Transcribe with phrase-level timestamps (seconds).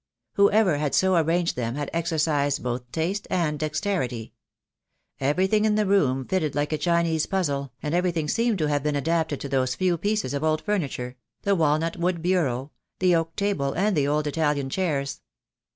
[0.33, 4.33] Whoever had so arranged them had exercised both taste and dexterity.
[5.19, 8.95] Everything in the room fitted like a Chinese puzzle, and everything seemed to have been
[8.95, 10.01] adapted to those few THE DAY WILL COAIE.
[10.01, 14.07] I 25 pieces of old furniture— the walnut wood bureau, the oak table, and the
[14.07, 15.21] old Italian chairs.